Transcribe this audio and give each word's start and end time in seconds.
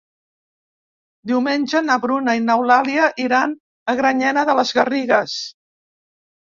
Diumenge 1.31 1.83
na 1.89 1.99
Bruna 2.07 2.35
i 2.39 2.43
n'Eulàlia 2.47 3.13
iran 3.27 3.57
a 3.95 3.97
Granyena 4.03 4.49
de 4.51 4.59
les 4.63 4.77
Garrigues. 4.81 5.41